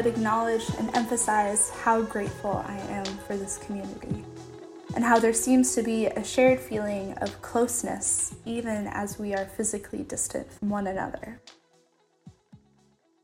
[0.00, 4.24] but acknowledge and emphasize how grateful I am for this community
[4.94, 9.44] and how there seems to be a shared feeling of closeness even as we are
[9.44, 11.42] physically distant from one another.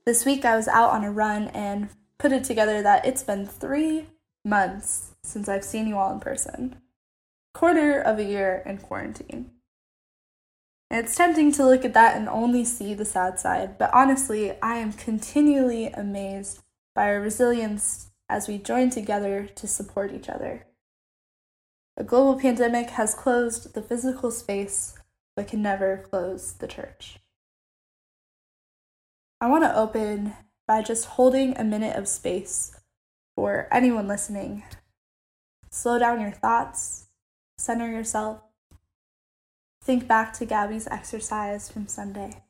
[0.05, 3.47] This week I was out on a run and put it together that it's been
[3.47, 4.09] three
[4.45, 6.77] months since I've seen you all in person,
[7.55, 9.51] quarter of a year in quarantine.
[10.91, 14.77] It's tempting to look at that and only see the sad side, but honestly, I
[14.77, 16.61] am continually amazed
[16.97, 20.67] by our resilience as we join together to support each other.
[21.99, 24.99] A global pandemic has closed the physical space,
[25.37, 27.19] but can never close the church.
[29.43, 30.33] I want to open
[30.67, 32.75] by just holding a minute of space
[33.35, 34.65] for anyone listening.
[35.71, 37.09] Slow down your thoughts,
[37.59, 38.41] center yourself,
[39.83, 42.43] think back to Gabby's exercise from Sunday.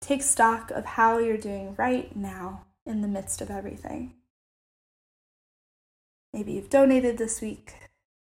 [0.00, 4.14] Take stock of how you're doing right now in the midst of everything.
[6.32, 7.74] Maybe you've donated this week.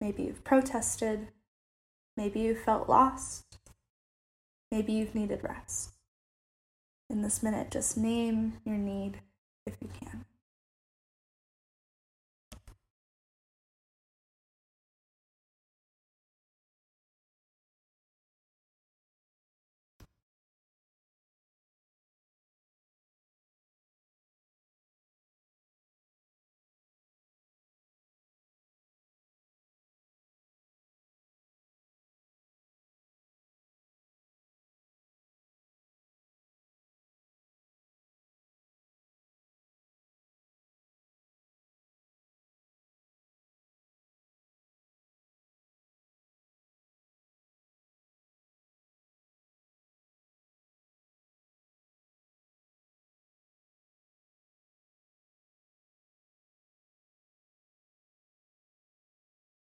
[0.01, 1.29] Maybe you've protested.
[2.17, 3.59] Maybe you've felt lost.
[4.71, 5.93] Maybe you've needed rest.
[7.09, 9.21] In this minute, just name your need
[9.67, 10.25] if you can.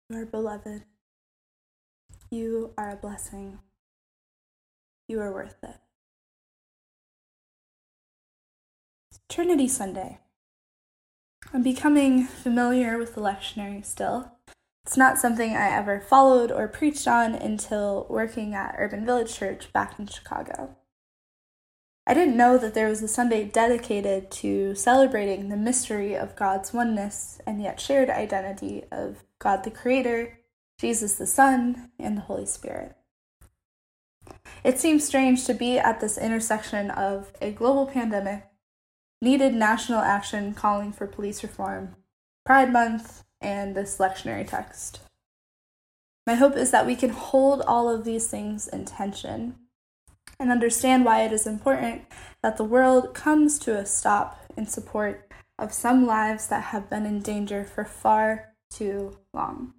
[0.10, 0.86] You are beloved.
[2.32, 3.60] You are a blessing.
[5.08, 5.76] You are worth it.
[9.30, 10.18] Trinity Sunday.
[11.54, 14.32] I'm becoming familiar with the lectionary still.
[14.84, 19.72] It's not something I ever followed or preached on until working at Urban Village Church
[19.72, 20.76] back in Chicago.
[22.10, 26.74] I didn't know that there was a Sunday dedicated to celebrating the mystery of God's
[26.74, 30.40] oneness and yet shared identity of God the Creator,
[30.80, 32.96] Jesus the Son, and the Holy Spirit.
[34.64, 38.48] It seems strange to be at this intersection of a global pandemic,
[39.22, 41.96] needed national action calling for police reform,
[42.44, 45.02] Pride Month, and this lectionary text.
[46.26, 49.58] My hope is that we can hold all of these things in tension
[50.40, 52.04] and understand why it is important
[52.42, 57.06] that the world comes to a stop in support of some lives that have been
[57.06, 59.74] in danger for far too long.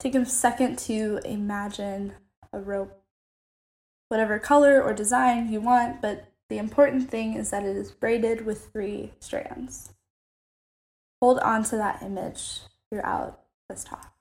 [0.00, 2.14] Take a second to imagine
[2.52, 3.00] a rope,
[4.08, 8.44] whatever color or design you want, but the important thing is that it is braided
[8.44, 9.92] with three strands.
[11.22, 12.60] Hold on to that image
[12.90, 14.13] throughout this talk.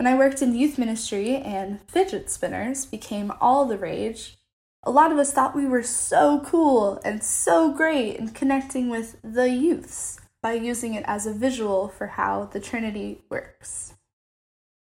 [0.00, 4.38] When I worked in youth ministry and fidget spinners became all the rage,
[4.82, 9.18] a lot of us thought we were so cool and so great in connecting with
[9.22, 13.92] the youths by using it as a visual for how the Trinity works.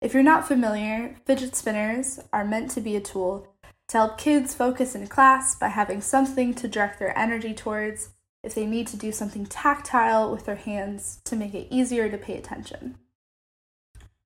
[0.01, 3.49] If you're not familiar, fidget spinners are meant to be a tool
[3.89, 8.11] to help kids focus in class by having something to direct their energy towards
[8.45, 12.17] if they need to do something tactile with their hands to make it easier to
[12.17, 12.99] pay attention.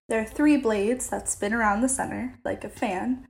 [0.08, 3.26] There are three blades that spin around the center, like a fan,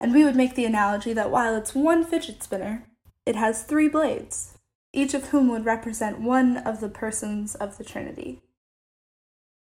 [0.00, 2.88] and we would make the analogy that while it's one fidget spinner,
[3.24, 4.58] it has three blades,
[4.92, 8.42] each of whom would represent one of the persons of the Trinity.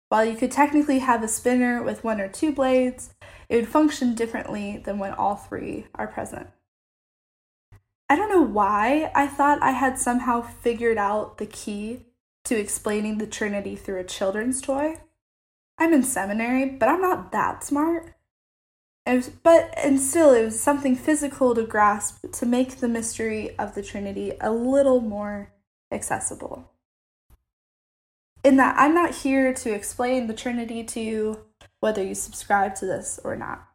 [0.10, 3.14] While you could technically have a spinner with one or two blades,
[3.48, 6.48] it would function differently than when all three are present.
[8.10, 12.08] I don't know why I thought I had somehow figured out the key
[12.46, 14.98] to explaining the Trinity through a children's toy.
[15.82, 18.14] I'm in seminary, but I'm not that smart.
[19.42, 23.82] But and still, it was something physical to grasp to make the mystery of the
[23.82, 25.52] Trinity a little more
[25.92, 26.70] accessible.
[28.44, 31.46] In that, I'm not here to explain the Trinity to you,
[31.80, 33.68] whether you subscribe to this or not.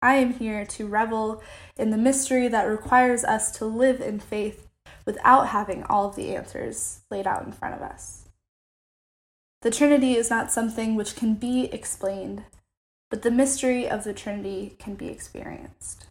[0.00, 1.42] I am here to revel
[1.76, 4.68] in the mystery that requires us to live in faith
[5.04, 8.19] without having all of the answers laid out in front of us.
[9.62, 12.44] The Trinity is not something which can be explained,
[13.10, 16.06] but the mystery of the Trinity can be experienced.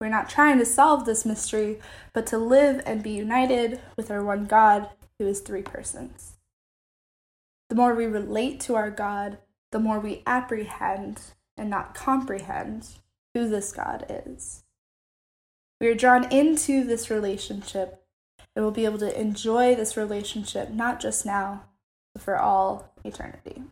[0.00, 1.78] We're not trying to solve this mystery,
[2.12, 6.32] but to live and be united with our one God who is three persons.
[7.68, 9.38] The more we relate to our God,
[9.70, 11.20] the more we apprehend
[11.56, 12.88] and not comprehend
[13.32, 14.64] who this God is.
[15.80, 18.04] We are drawn into this relationship
[18.54, 21.64] and will be able to enjoy this relationship not just now,
[22.18, 23.62] for all eternity.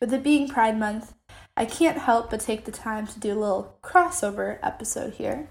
[0.00, 1.14] With it being Pride Month,
[1.56, 5.50] I can't help but take the time to do a little crossover episode here.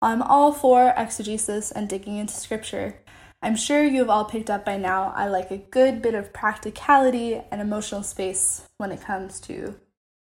[0.00, 3.00] I'm all for exegesis and digging into scripture.
[3.42, 6.32] I'm sure you have all picked up by now I like a good bit of
[6.32, 9.78] practicality and emotional space when it comes to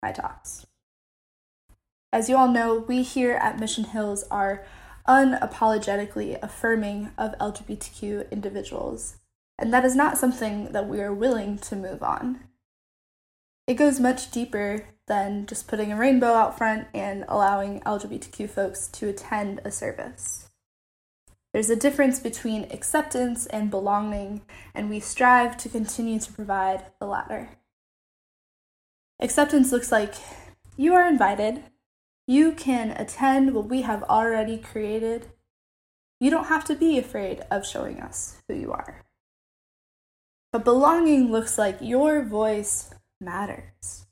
[0.02, 0.66] my talks.
[2.12, 4.64] As you all know, we here at Mission Hills are
[5.06, 9.16] unapologetically affirming of LGBTQ individuals,
[9.58, 12.40] and that is not something that we are willing to move on.
[13.66, 18.86] It goes much deeper than just putting a rainbow out front and allowing LGBTQ folks
[18.88, 20.48] to attend a service.
[21.52, 24.42] There's a difference between acceptance and belonging,
[24.74, 27.50] and we strive to continue to provide the latter.
[29.20, 30.14] Acceptance looks like
[30.76, 31.64] you are invited,
[32.26, 35.28] you can attend what we have already created.
[36.20, 39.02] You don't have to be afraid of showing us who you are.
[40.58, 42.90] But belonging looks like your voice
[43.20, 44.06] matters.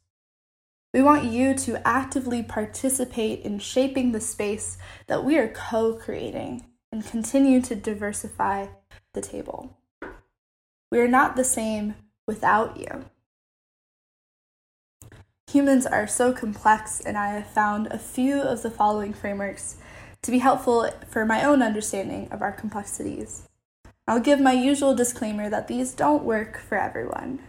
[0.94, 4.78] We want you to actively participate in shaping the space
[5.08, 8.68] that we are co creating and continue to diversify
[9.12, 9.76] the table.
[10.92, 11.96] We are not the same
[12.28, 13.06] without you.
[15.50, 19.78] Humans are so complex, and I have found a few of the following frameworks
[20.22, 23.45] to be helpful for my own understanding of our complexities.
[24.08, 27.40] I'll give my usual disclaimer that these don't work for everyone.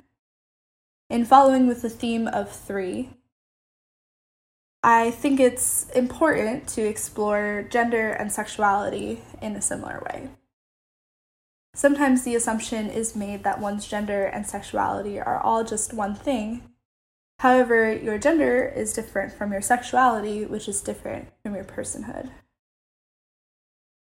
[1.10, 3.12] In following with the theme of three,
[4.84, 10.30] I think it's important to explore gender and sexuality in a similar way.
[11.76, 16.64] Sometimes the assumption is made that one's gender and sexuality are all just one thing.
[17.40, 22.32] However, your gender is different from your sexuality, which is different from your personhood.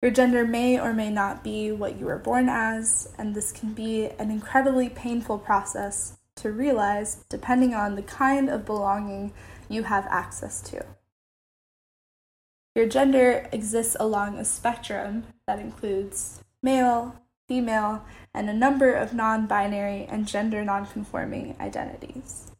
[0.01, 3.73] Your gender may or may not be what you were born as, and this can
[3.73, 9.31] be an incredibly painful process to realize depending on the kind of belonging
[9.69, 10.83] you have access to.
[12.75, 17.15] Your gender exists along a spectrum that includes male,
[17.47, 18.03] female,
[18.33, 22.51] and a number of non binary and gender non-conforming identities.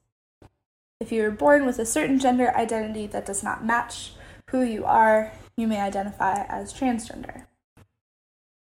[1.00, 4.12] If you were born with a certain gender identity that does not match
[4.51, 7.45] who you are, you may identify as transgender.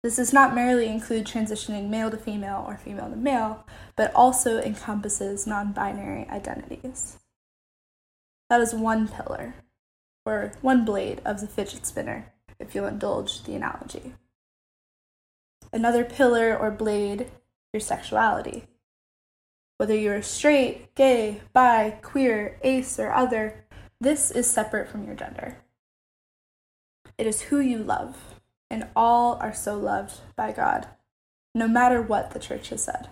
[0.03, 3.65] This does not merely include transitioning male to female or female to male,
[3.95, 7.17] but also encompasses non binary identities.
[8.49, 9.55] That is one pillar,
[10.25, 14.13] or one blade of the fidget spinner, if you'll indulge the analogy.
[15.73, 17.31] Another pillar or blade,
[17.73, 18.65] your sexuality.
[19.77, 23.65] Whether you're straight, gay, bi, queer, ace, or other,
[23.99, 25.57] this is separate from your gender.
[27.17, 30.87] It is who you love and all are so loved by God,
[31.53, 33.09] no matter what the church has said.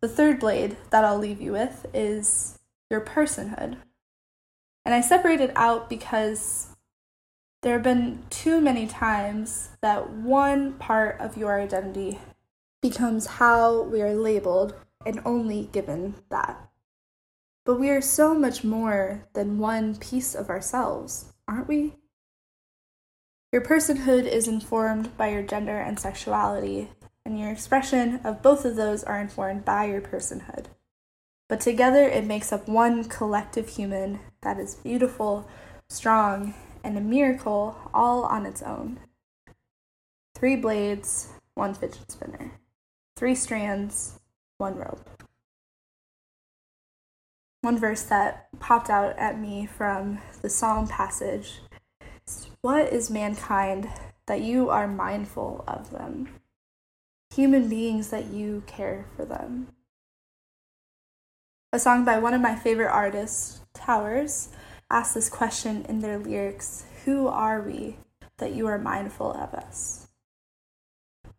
[0.00, 3.78] The third blade that I'll leave you with is your personhood.
[4.84, 6.76] And I separate it out because
[7.62, 12.20] there have been too many times that one part of your identity
[12.80, 14.74] becomes how we are labeled
[15.04, 16.70] and only given that.
[17.64, 21.94] But we are so much more than one piece of ourselves, aren't we?
[23.52, 26.90] Your personhood is informed by your gender and sexuality,
[27.24, 30.66] and your expression of both of those are informed by your personhood.
[31.48, 35.48] But together it makes up one collective human that is beautiful,
[35.88, 39.00] strong, and a miracle all on its own.
[40.34, 42.52] Three blades, one fidget spinner.
[43.16, 44.20] Three strands,
[44.58, 45.17] one rope.
[47.60, 51.60] One verse that popped out at me from the Psalm passage
[52.60, 53.88] what is mankind
[54.26, 56.28] that you are mindful of them?
[57.34, 59.68] Human beings that you care for them.
[61.72, 64.48] A song by one of my favorite artists, Towers,
[64.90, 67.98] asks this question in their lyrics Who are we
[68.38, 70.08] that you are mindful of us?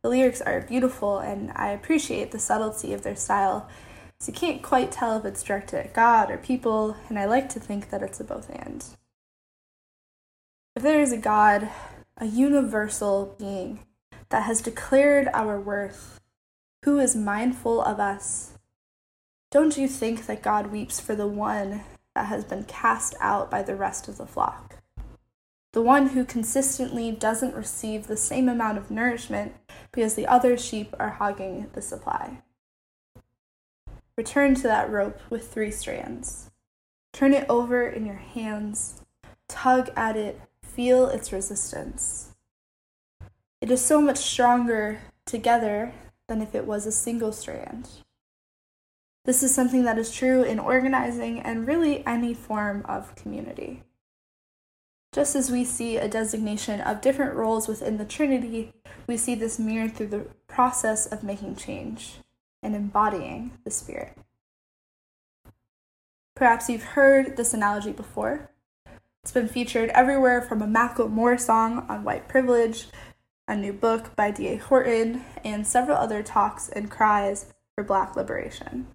[0.02, 3.68] The lyrics are beautiful, and I appreciate the subtlety of their style.
[4.20, 7.48] So you can't quite tell if it's directed at God or people, and I like
[7.50, 8.86] to think that it's a both and.
[10.76, 11.70] If there is a God,
[12.18, 13.80] a universal being
[14.30, 16.20] that has declared our worth,
[16.84, 18.58] who is mindful of us,
[19.52, 21.84] don't you think that God weeps for the one
[22.14, 24.76] that has been cast out by the rest of the flock.
[25.72, 29.54] The one who consistently doesn't receive the same amount of nourishment
[29.92, 32.42] because the other sheep are hogging the supply.
[34.20, 36.52] Return to that rope with three strands.
[37.14, 39.02] Turn it over in your hands,
[39.48, 42.36] tug at it, feel its resistance.
[43.62, 45.94] It is so much stronger together
[46.28, 47.88] than if it was a single strand.
[49.24, 53.84] This is something that is true in organizing and really any form of community.
[55.14, 58.74] Just as we see a designation of different roles within the Trinity,
[59.08, 62.18] we see this mirrored through the process of making change
[62.62, 64.18] and embodying the Spirit.
[66.36, 68.52] Perhaps you've heard this analogy before.
[69.24, 72.88] It's been featured everywhere from a Macklemore song on white privilege,
[73.48, 74.56] a new book by D.A.
[74.56, 78.88] Horton, and several other talks and cries for Black liberation.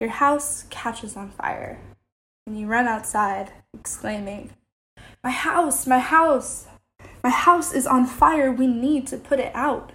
[0.00, 1.78] Your house catches on fire,
[2.46, 4.50] and you run outside exclaiming,
[5.22, 6.66] My house, my house,
[7.22, 8.52] my house is on fire.
[8.52, 9.92] We need to put it out.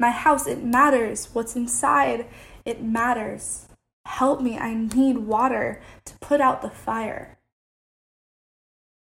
[0.00, 1.28] My house, it matters.
[1.34, 2.24] What's inside,
[2.64, 3.68] it matters.
[4.06, 7.38] Help me, I need water to put out the fire.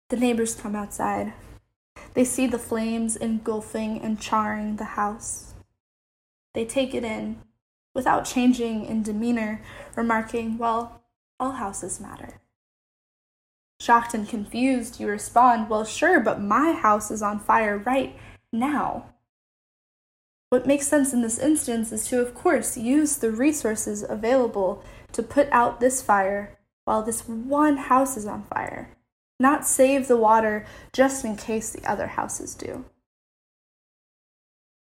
[0.09, 1.33] The neighbors come outside.
[2.15, 5.53] They see the flames engulfing and charring the house.
[6.55, 7.43] They take it in
[7.93, 9.61] without changing in demeanor,
[9.95, 11.03] remarking, Well,
[11.39, 12.41] all houses matter.
[13.79, 18.15] Shocked and confused, you respond, Well, sure, but my house is on fire right
[18.51, 19.13] now.
[20.49, 25.21] What makes sense in this instance is to, of course, use the resources available to
[25.21, 28.95] put out this fire while this one house is on fire,
[29.41, 32.85] not save the water just in case the other houses do.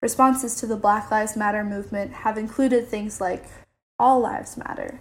[0.02, 3.47] Responses to the Black Lives Matter movement have included things like
[3.99, 5.00] All Lives Matter.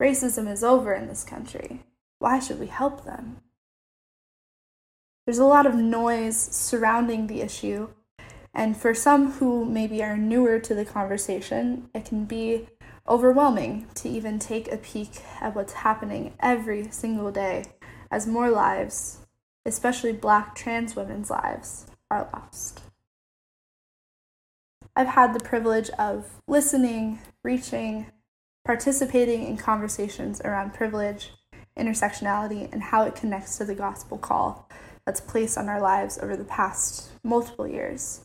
[0.00, 1.84] Racism is over in this country.
[2.18, 3.38] Why should we help them?
[5.24, 7.88] There's a lot of noise surrounding the issue,
[8.54, 12.68] and for some who maybe are newer to the conversation, it can be
[13.08, 17.64] overwhelming to even take a peek at what's happening every single day
[18.10, 19.18] as more lives,
[19.66, 22.82] especially black trans women's lives, are lost.
[24.96, 28.06] I've had the privilege of listening, reaching,
[28.64, 31.32] participating in conversations around privilege
[31.78, 34.68] intersectionality, and how it connects to the gospel call
[35.04, 38.23] that's placed on our lives over the past multiple years.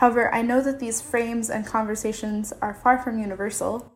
[0.00, 3.92] However, I know that these frames and conversations are far from universal,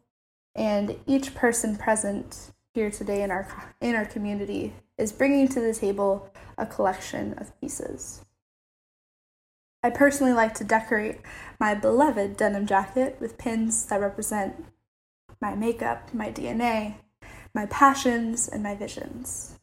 [0.54, 3.48] and each person present here today in our,
[3.80, 8.22] in our community is bringing to the table a collection of pieces.
[9.82, 11.22] I personally like to decorate
[11.58, 14.62] my beloved denim jacket with pins that represent
[15.40, 16.96] my makeup, my DNA,
[17.54, 19.58] my passions, and my visions.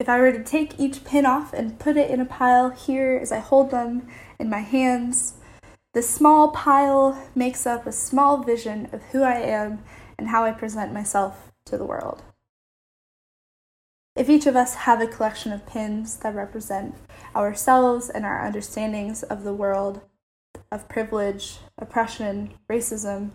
[0.00, 3.18] If I were to take each pin off and put it in a pile here
[3.20, 4.08] as I hold them
[4.38, 5.34] in my hands,
[5.92, 9.84] the small pile makes up a small vision of who I am
[10.18, 12.24] and how I present myself to the world.
[14.16, 16.96] If each of us have a collection of pins that represent
[17.34, 20.02] ourselves and our understandings of the world,
[20.70, 23.30] of privilege, oppression, racism,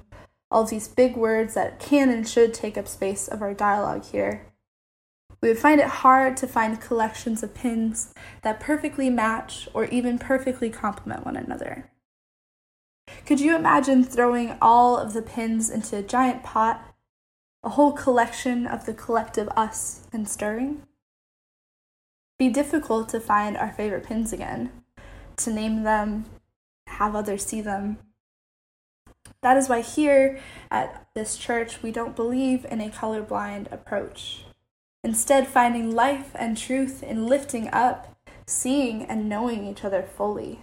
[0.51, 4.48] all these big words that can and should take up space of our dialogue here.
[5.41, 10.19] We would find it hard to find collections of pins that perfectly match or even
[10.19, 11.91] perfectly complement one another.
[13.25, 16.83] Could you imagine throwing all of the pins into a giant pot,
[17.63, 20.83] a whole collection of the collective us, and stirring?
[22.37, 24.71] Be difficult to find our favorite pins again,
[25.37, 26.25] to name them,
[26.87, 27.97] have others see them,
[29.41, 34.43] that is why here at this church we don't believe in a colorblind approach.
[35.03, 40.59] Instead, finding life and truth in lifting up, seeing, and knowing each other fully.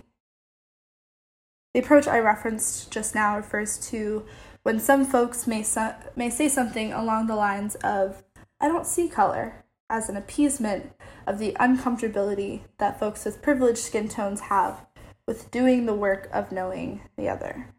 [1.73, 4.26] The approach I referenced just now refers to
[4.62, 8.25] when some folks may, so- may say something along the lines of,
[8.61, 10.93] I don't see color, as an appeasement
[11.26, 14.87] of the uncomfortability that folks with privileged skin tones have
[15.26, 17.75] with doing the work of knowing the other.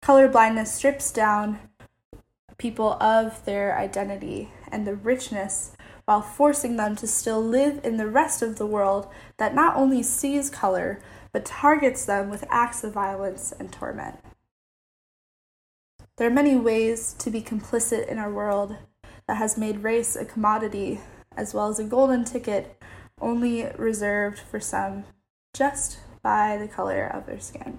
[0.00, 1.58] Color blindness strips down
[2.58, 8.08] people of their identity and the richness while forcing them to still live in the
[8.08, 11.00] rest of the world that not only sees color
[11.32, 14.18] but targets them with acts of violence and torment.
[16.18, 18.76] There are many ways to be complicit in our world
[19.26, 21.00] that has made race a commodity
[21.36, 22.82] as well as a golden ticket
[23.20, 25.04] only reserved for some
[25.54, 27.78] just by the color of their skin.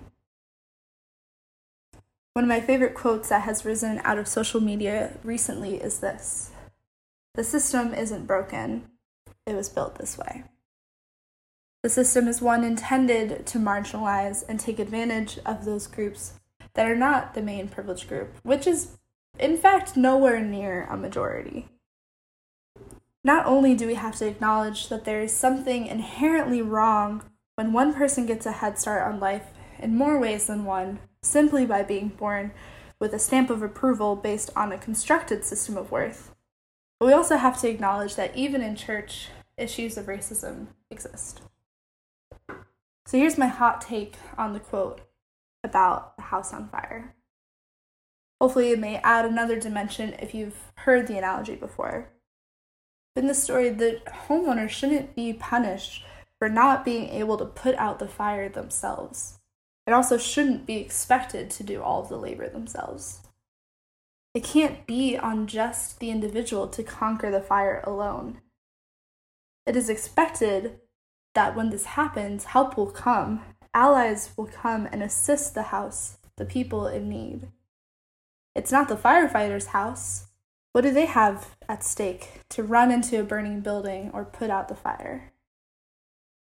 [2.33, 6.52] One of my favorite quotes that has risen out of social media recently is this
[7.35, 8.89] The system isn't broken,
[9.47, 10.43] it was built this way.
[11.81, 16.33] The system is one intended to marginalize and take advantage of those groups
[16.75, 18.97] that are not the main privileged group, which is,
[19.39, 21.67] in fact, nowhere near a majority.
[23.23, 27.23] Not only do we have to acknowledge that there is something inherently wrong
[27.55, 29.47] when one person gets a head start on life
[29.79, 32.51] in more ways than one, simply by being born
[32.99, 36.32] with a stamp of approval based on a constructed system of worth,
[37.03, 41.41] but we also have to acknowledge that even in church, issues of racism exist.
[43.05, 45.01] So here's my hot take on the quote
[45.65, 47.13] about the house on fire.
[48.39, 52.07] Hopefully, it may add another dimension if you've heard the analogy before.
[53.17, 56.05] In this story, the homeowner shouldn't be punished
[56.39, 59.41] for not being able to put out the fire themselves.
[59.85, 63.22] It also shouldn't be expected to do all of the labor themselves.
[64.33, 68.41] It can't be on just the individual to conquer the fire alone.
[69.67, 70.79] It is expected
[71.35, 73.41] that when this happens, help will come,
[73.73, 77.49] allies will come and assist the house, the people in need.
[78.55, 80.27] It's not the firefighter's house.
[80.71, 84.67] What do they have at stake to run into a burning building or put out
[84.67, 85.31] the fire?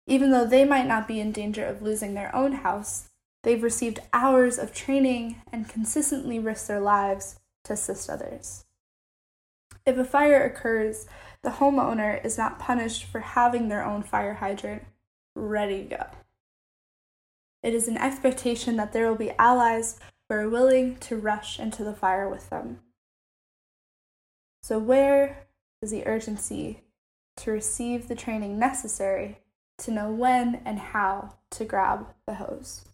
[0.06, 3.08] Even though they might not be in danger of losing their own house,
[3.42, 8.64] they've received hours of training and consistently risk their lives to assist others.
[9.84, 11.06] If a fire occurs,
[11.42, 14.84] the homeowner is not punished for having their own fire hydrant
[15.34, 16.06] ready to go.
[17.62, 21.84] It is an expectation that there will be allies who are willing to rush into
[21.84, 22.80] the fire with them.
[24.62, 25.46] So, where
[25.80, 26.82] is the urgency
[27.38, 29.38] to receive the training necessary
[29.78, 32.84] to know when and how to grab the hose?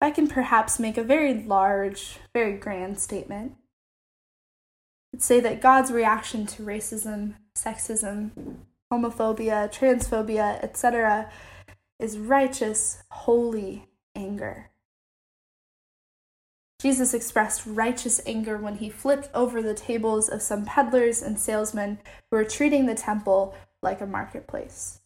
[0.00, 3.56] I can perhaps make a very large, very grand statement
[5.12, 8.30] I'd say that God's reaction to racism, sexism,
[8.92, 11.30] homophobia, transphobia, etc.,
[11.98, 14.70] is righteous, holy anger.
[16.80, 21.98] Jesus expressed righteous anger when he flipped over the tables of some peddlers and salesmen
[22.30, 25.00] who were treating the temple like a marketplace.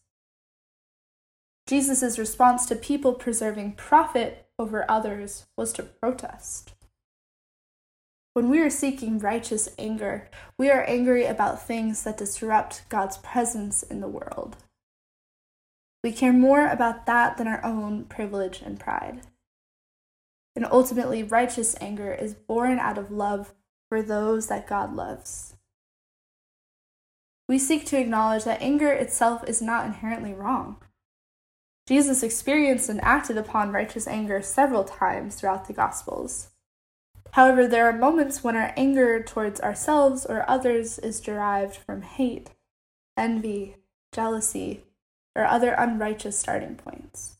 [1.67, 6.73] Jesus' response to people preserving profit over others was to protest.
[8.33, 13.81] When we are seeking righteous anger, we are angry about things that disrupt God's presence
[13.81, 14.57] in the world.
[16.03, 19.21] We care more about that than our own privilege and pride.
[20.55, 23.53] And ultimately, righteous anger is born out of love
[23.89, 25.55] for those that God loves.
[27.47, 30.77] We seek to acknowledge that anger itself is not inherently wrong.
[31.87, 36.49] Jesus experienced and acted upon righteous anger several times throughout the Gospels.
[37.33, 42.51] However, there are moments when our anger towards ourselves or others is derived from hate,
[43.17, 43.75] envy,
[44.13, 44.83] jealousy,
[45.35, 47.37] or other unrighteous starting points.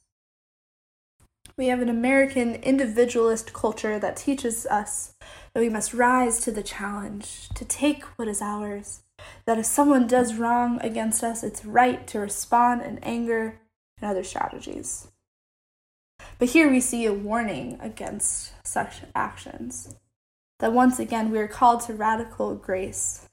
[1.57, 5.15] We have an American individualist culture that teaches us
[5.53, 9.03] that we must rise to the challenge, to take what is ours,
[9.45, 13.61] that if someone does wrong against us, it's right to respond in anger
[14.01, 15.07] and other strategies.
[16.37, 19.95] But here we see a warning against such actions.
[20.59, 23.27] That once again we are called to radical grace,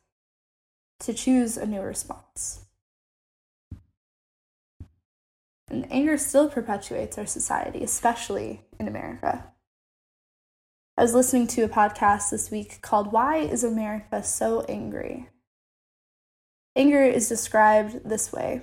[1.01, 2.65] to choose a new response.
[5.71, 9.53] And anger still perpetuates our society, especially in America.
[10.99, 15.31] I was listening to a podcast this week called Why is America So Angry?
[16.77, 18.63] Anger is described this way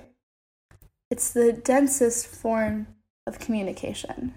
[1.10, 2.86] it's the densest form
[3.26, 4.34] of communication.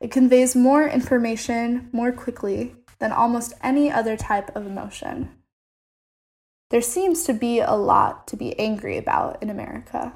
[0.00, 5.30] It conveys more information more quickly than almost any other type of emotion.
[6.70, 10.12] There seems to be a lot to be angry about in America.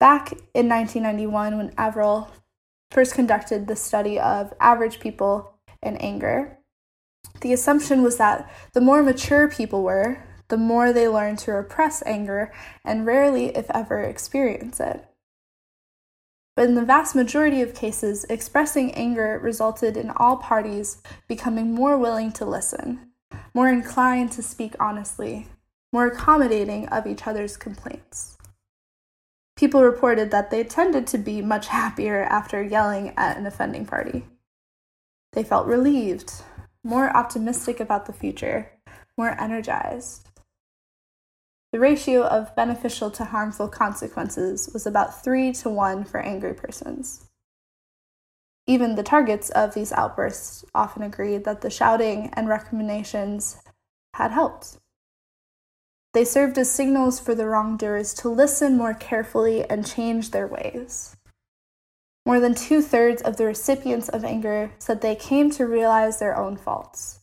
[0.00, 2.30] Back in 1991, when Averill
[2.90, 6.58] first conducted the study of average people and anger,
[7.40, 10.22] the assumption was that the more mature people were,
[10.54, 12.52] the more they learned to repress anger
[12.84, 15.04] and rarely, if ever, experience it.
[16.54, 21.98] But in the vast majority of cases, expressing anger resulted in all parties becoming more
[21.98, 23.10] willing to listen,
[23.52, 25.48] more inclined to speak honestly,
[25.92, 28.38] more accommodating of each other's complaints.
[29.56, 34.24] People reported that they tended to be much happier after yelling at an offending party.
[35.32, 36.32] They felt relieved,
[36.84, 38.70] more optimistic about the future,
[39.18, 40.28] more energized.
[41.74, 47.26] The ratio of beneficial to harmful consequences was about 3 to 1 for angry persons.
[48.68, 53.56] Even the targets of these outbursts often agreed that the shouting and recriminations
[54.14, 54.78] had helped.
[56.12, 61.16] They served as signals for the wrongdoers to listen more carefully and change their ways.
[62.24, 66.36] More than two thirds of the recipients of anger said they came to realize their
[66.36, 67.18] own faults.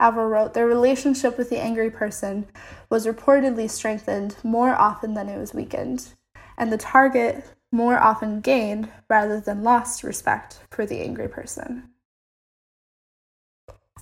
[0.00, 2.46] Averill wrote, Their relationship with the angry person
[2.88, 6.14] was reportedly strengthened more often than it was weakened,
[6.56, 11.90] and the target more often gained rather than lost respect for the angry person.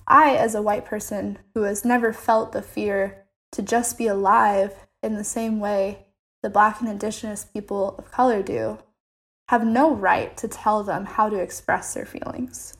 [0.07, 4.87] I, as a white person who has never felt the fear to just be alive
[5.03, 6.07] in the same way
[6.41, 8.79] the black and indigenous people of color do,
[9.49, 12.77] have no right to tell them how to express their feelings.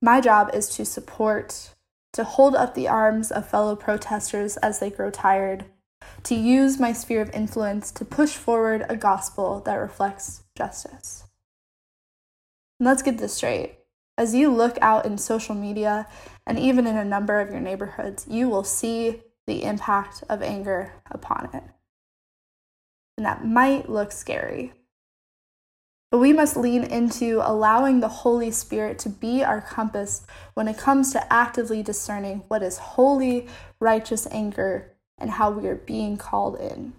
[0.00, 1.74] My job is to support,
[2.12, 5.64] to hold up the arms of fellow protesters as they grow tired,
[6.24, 11.24] to use my sphere of influence to push forward a gospel that reflects justice.
[12.78, 13.78] And let's get this straight.
[14.18, 16.06] As you look out in social media
[16.46, 20.92] and even in a number of your neighborhoods, you will see the impact of anger
[21.10, 21.64] upon it.
[23.16, 24.72] And that might look scary.
[26.10, 30.76] But we must lean into allowing the Holy Spirit to be our compass when it
[30.76, 33.46] comes to actively discerning what is holy,
[33.78, 36.94] righteous anger and how we are being called in.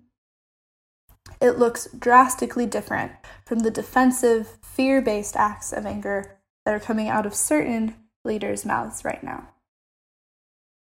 [1.41, 3.12] It looks drastically different
[3.45, 8.65] from the defensive, fear based acts of anger that are coming out of certain leaders'
[8.65, 9.50] mouths right now.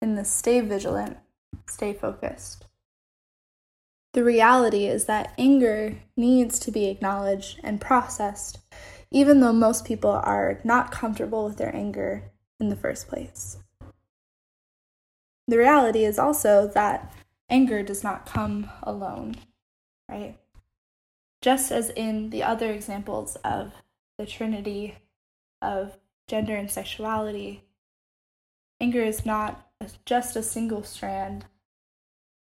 [0.01, 1.17] In this, stay vigilant,
[1.67, 2.65] stay focused.
[4.13, 8.59] The reality is that anger needs to be acknowledged and processed,
[9.09, 13.57] even though most people are not comfortable with their anger in the first place.
[15.47, 17.11] The reality is also that
[17.49, 19.35] anger does not come alone,
[20.07, 20.37] right?
[21.41, 23.73] Just as in the other examples of
[24.19, 24.95] the Trinity
[25.59, 25.97] of
[26.27, 27.63] gender and sexuality,
[28.79, 29.67] anger is not
[30.05, 31.45] just a single strand,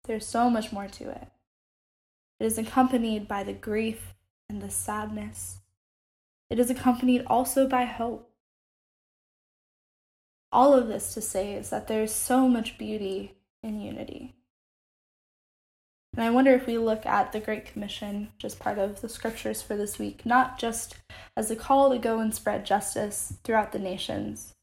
[0.05, 1.27] there's so much more to it.
[2.43, 4.15] It is accompanied by the grief
[4.49, 5.59] and the sadness.
[6.49, 8.29] It is accompanied also by hope.
[10.51, 14.35] All of this to say is that there is so much beauty in unity.
[16.13, 19.61] And I wonder if we look at the Great Commission, just part of the scriptures
[19.61, 20.97] for this week, not just
[21.37, 24.53] as a call to go and spread justice throughout the nations,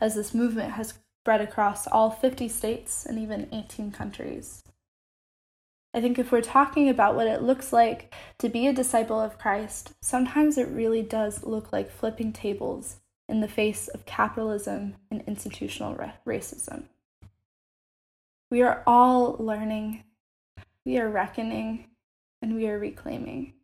[0.00, 4.62] as this movement has spread across all 50 states and even 18 countries,
[5.94, 9.38] I think if we're talking about what it looks like to be a disciple of
[9.38, 12.96] Christ, sometimes it really does look like flipping tables
[13.28, 16.86] in the face of capitalism and institutional racism.
[18.50, 20.02] We are all learning,
[20.84, 21.86] we are reckoning,
[22.42, 23.54] and we are reclaiming.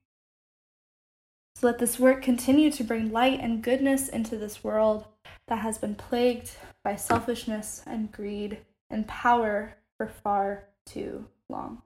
[1.56, 5.04] So let this work continue to bring light and goodness into this world
[5.48, 6.52] that has been plagued
[6.84, 11.82] by selfishness and greed and power for far too long.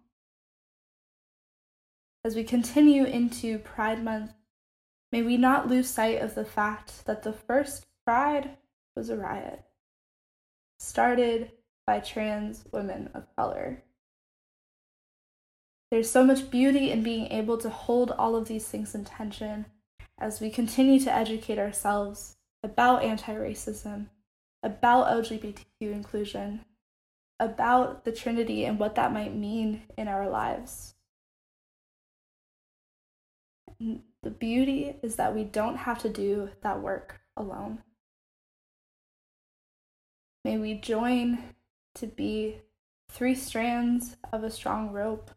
[2.26, 4.32] As we continue into Pride Month,
[5.12, 8.56] may we not lose sight of the fact that the first Pride
[8.96, 9.62] was a riot,
[10.78, 11.52] started
[11.86, 13.82] by trans women of color.
[15.90, 19.66] There's so much beauty in being able to hold all of these things in tension
[20.18, 24.06] as we continue to educate ourselves about anti racism,
[24.62, 26.64] about LGBTQ inclusion,
[27.38, 30.93] about the Trinity and what that might mean in our lives.
[34.22, 37.82] The beauty is that we don't have to do that work alone.
[40.44, 41.42] May we join
[41.96, 42.60] to be
[43.10, 45.30] three strands of a strong rope.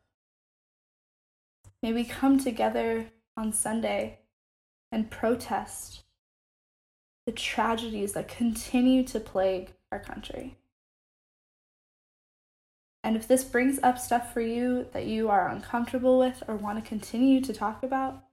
[1.83, 4.19] May we come together on Sunday
[4.91, 6.03] and protest
[7.25, 10.57] the tragedies that continue to plague our country.
[13.03, 16.83] And if this brings up stuff for you that you are uncomfortable with or want
[16.83, 18.23] to continue to talk about,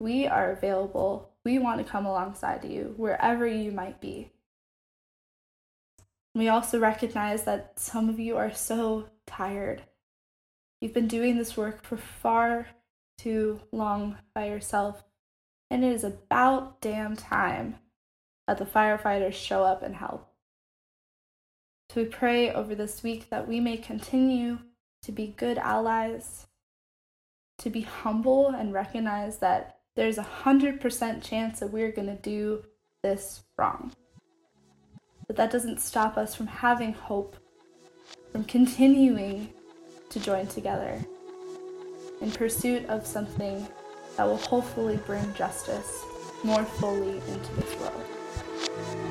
[0.00, 1.30] we are available.
[1.44, 4.30] We want to come alongside you wherever you might be.
[6.34, 9.82] We also recognize that some of you are so tired.
[10.80, 12.68] You've been doing this work for far
[13.16, 15.02] too long by yourself,
[15.70, 17.76] and it is about damn time
[18.46, 20.28] that the firefighters show up and help.
[21.90, 24.58] So we pray over this week that we may continue
[25.02, 26.46] to be good allies,
[27.58, 32.22] to be humble and recognize that there's a hundred percent chance that we're going to
[32.22, 32.62] do
[33.02, 33.90] this wrong.
[35.26, 37.36] But that doesn't stop us from having hope,
[38.30, 39.52] from continuing
[40.10, 41.04] to join together
[42.20, 43.66] in pursuit of something
[44.16, 46.04] that will hopefully bring justice
[46.44, 49.07] more fully into this world.